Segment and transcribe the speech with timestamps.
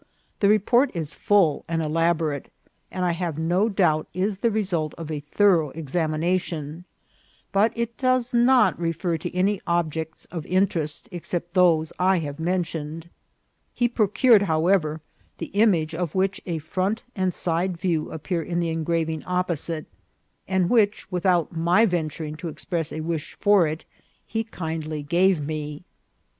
[0.39, 2.51] This report is full and elaborate,
[2.89, 6.85] and I have no doubt is the result of a thorough examination,
[7.51, 13.11] but it does not refer to any objects of interest except those I have mentioned.
[13.75, 15.01] He procured, however,
[15.37, 19.85] the image of which a front and side view appear in the engraving opposite,
[20.47, 23.85] and which, without my venturing to express a wish for it,
[24.25, 25.83] he kind ly gave to me.